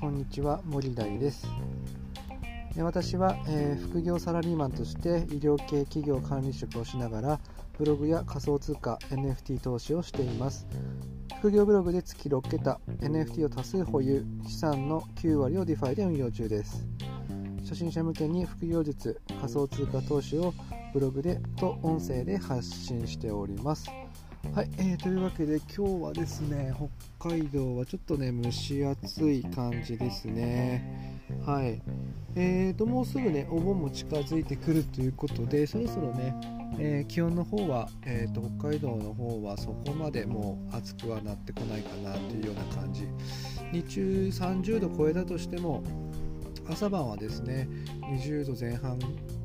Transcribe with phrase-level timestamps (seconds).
[0.00, 1.46] こんにちは森大です。
[2.78, 7.40] 私は、えー、副業サラリーマンとして医療系企業管理職をしながら
[7.78, 10.66] ブログや仮想通貨 NFT 投資をしています。
[11.38, 16.86] 副業ブログで月6桁 NFT を多数保有資産の9割を DeFi で運用中です。
[17.62, 20.52] 初心者向けに副業術仮想通貨投資を
[20.92, 23.90] ブログでと音声で発信しております。
[24.52, 26.72] はい、えー、というわけで今日はですね
[27.18, 31.20] 北海道はちょっとね蒸し暑い感じですね。
[31.44, 31.80] はい。
[32.36, 36.36] えーともうすぐねお盆も近づいてくるということでそろそろね、
[36.78, 43.08] えー、気温の方は、えーと、北海道の方はそこまでもう暑くはなってこないかなというような感じ。
[43.72, 45.82] 日中30度超えたとしても
[46.68, 47.68] 朝晩はですね
[48.02, 48.98] 20度前半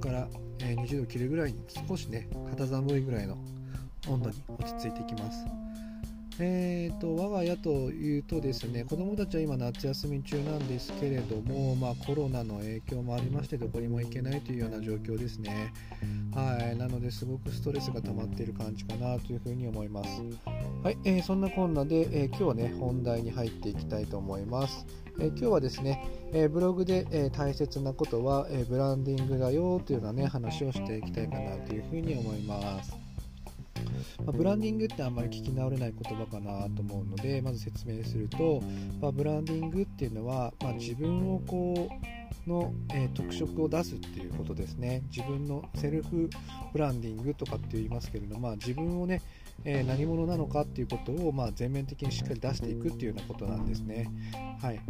[0.00, 0.28] から、
[0.60, 3.38] え、20度切るぐらいに少しね肌寒いぐらいの
[4.10, 5.44] 温度に落ち着いていきます。
[6.42, 15.72] えーと、我が家というとですね子どもたちは今夏休み中なんですけれども、まあ、コロナの影響もありましてどこにも行けないというような状況ですね。
[16.32, 20.22] はいなのですごくストレスが溜まっている感じかなというふうに思います。
[20.82, 24.86] はい、えー、そんなこんなで、えー、今日はね本題に入っていきたいと思います。
[25.18, 26.02] え今日はですね、
[26.32, 32.96] えブログで、え大切なことは、えブランディングだよというようなね話をしていきたいかなというふうに思います
[34.26, 38.62] まあ、ブランディングってあんまり聞き慣れない言葉かなと思うのでまず説明すると、
[39.00, 45.02] まあ、ブランディングっていうのは、まあ、自分をこうの、えー、特色を出すっていうことですね。
[45.14, 46.28] 自分のセルフ
[46.72, 49.20] ブランディングとかって言いますけれども、まあ、自分をね、
[49.64, 54.08] えー、何者なのかっていうことを、まあ、全面的にしっかり出していくっていうようなことなんですね。
[54.60, 54.80] はい。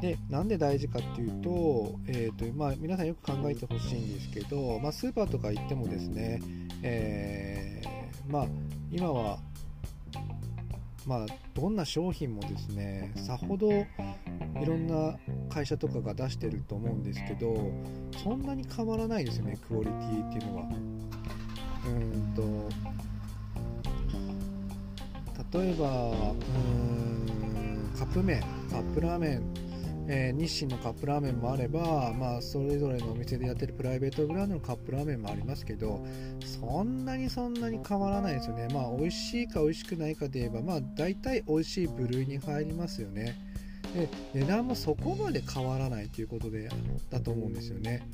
[0.00, 6.40] でなんで大事かっていうと,、えーとまあ、皆さんよく考えてほしいんですけど、まあ、スーパーとか行ってもですね、
[6.82, 7.77] えー
[8.28, 8.46] まあ
[8.90, 9.38] 今は
[11.06, 13.86] まあ、どんな商品もですねさほどい
[14.66, 15.16] ろんな
[15.48, 17.72] 会社とかが出してると思うんですけど
[18.22, 20.64] そんなに変わらないですよねクオリティっていうのは。
[21.86, 22.42] うんと
[25.58, 29.42] 例えばうんカップ麺カップラーメン
[30.10, 36.04] えー、日清のカップラーメンもあれば、まあ、それぞれのお店でやってるプライベートブランドのカップラーメンもありますけど
[36.40, 38.68] そんなにそんなに変わらないですよね。
[38.72, 43.36] まあ美味しいか美味しくないかで言えばまあ大体美味しい部類に入りますよね。
[43.94, 46.68] で値段もそこまで変わらないということで
[47.10, 48.08] だと思うんですよね。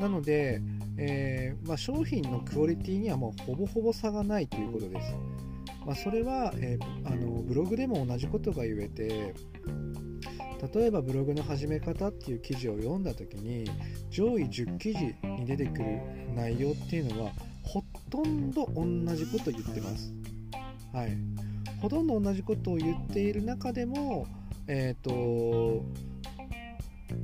[0.00, 0.60] なので、
[0.96, 5.14] えー、まあ、商品のクオリティにはもうほぼほぼ差がないということです、
[5.86, 9.34] まあ、それは、えー、あのブログでも同じことが言えて
[10.72, 13.70] 例えばブログの始め方っていう記事を読んだ時に
[14.10, 16.00] 上位10記事に出てくる
[16.34, 17.32] 内容っていうのは
[17.62, 20.12] ほとんど同じことを言ってます。
[20.92, 21.16] はい、
[21.80, 24.26] ほとんど同じことを言っている中でも、
[24.68, 25.84] えーと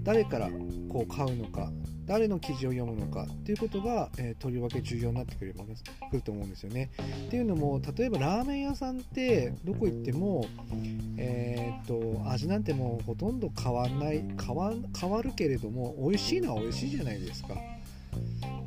[0.03, 0.49] 誰から
[0.89, 1.71] こう買うのか
[2.11, 6.91] 誰の記事を読むのかっていうことが、えー、とりわけ重要になってくるくると思うんですよね。
[7.29, 10.45] っていうのも例えばラーメン屋さんってどこ行っても、
[11.17, 17.55] えー、っと味なんてもうほとんど変わんない変わ変わるけれども美味しいのは美味しいじゃないですか。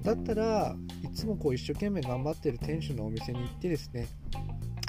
[0.04, 4.08] だったらいつもこう一生懸命頑張ってる店主のお店に行ってですね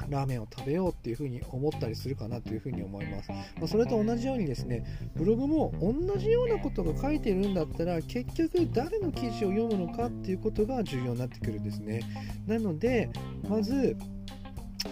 [0.08, 4.84] ラーメンを食べようっていうふうに思ったりするかなというふうに思います、まあ、それと同じようにですね
[5.14, 12.00] ブログも同じようなことが書いてるんだったら結局誰の記事を読むのかっていうことが重要になってくるんですね。
[12.46, 13.10] なので
[13.48, 13.96] まず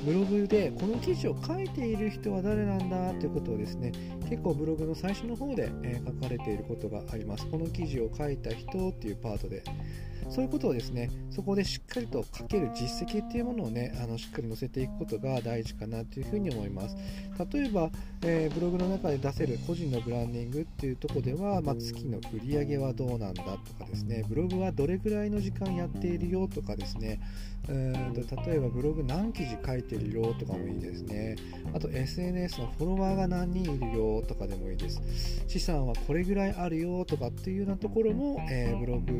[0.04, 3.92] ブログでこの記事を書いている人は誰なんだということをですね
[4.28, 7.46] 結構ブログの最初の方で、え書かれていることがあります。
[7.48, 9.62] この記事を書いた人っていうパートで。
[10.30, 16.96] そういうことをですねそこでしっかりと書ける実績っていうものをねあのしっかり載せていくことが大事かなというふうに思います。
[17.52, 17.90] 例えば、
[18.22, 27.20] えー、ブログの中で出せる個人のブランディングっていうとこでは、まあ、月の売り上げはどうなんだとかですねブログはどれぐらいの時間やっているよとかですね
[27.68, 31.36] うんと例えばブログ何記事書いてるよとかもいいですね。
[31.74, 35.00] あと SNS のフォロワーが何人いるよとかでもいいです。
[35.48, 39.12] 資産はこれぐらいあるよとかっていうようなところも、えー、ブログ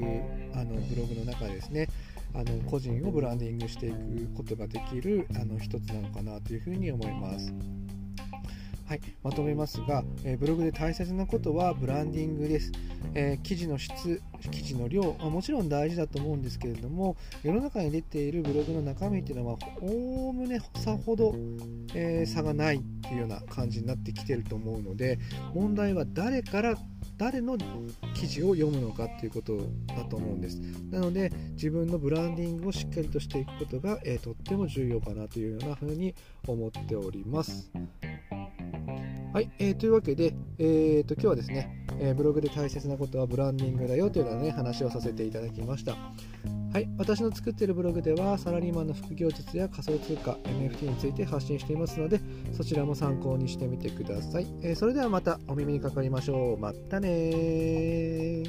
[0.55, 1.89] あのブログの中でですね。
[2.35, 7.53] あの個人をブランディングしていくことができるあの一つなのかなというふうに思います。
[8.93, 12.73] はい、まとめますが、え、ブログで大切なことはブランディングです、
[13.15, 21.35] えー、記事の質、記事の量、まあ、もちろん大事だと思うんですけれども世の中に出ているブログの中身っていうのはおおむねさほど、
[21.95, 25.19] えー、差がないっていうような感じになってきてると思うので
[25.55, 26.77] 問題は誰から
[27.17, 27.57] 誰の
[28.15, 29.57] 記事を読むのかっていうこと
[29.97, 30.57] だと思うんです。
[30.91, 36.15] なので自分のブランディングをしっかりとしていくことが、えー、とっても重要かなというようなふうに
[36.47, 37.71] 思っております。
[39.33, 45.97] はい、えー、というわけで、えーと、今日はですね、えー、ブログで大切なことはブランディングだよというような、ね、話をさせていただきました。
[46.73, 52.21] はい、私の作っているブログではサラリーマンの副業術や仮想通貨 NFT について発信していますので
[52.55, 56.59] そちらも参考にしてみてください、えー、それではまたお耳にかかりましょう。
[56.59, 58.43] またね